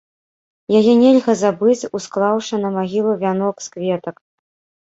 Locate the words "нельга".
1.01-1.35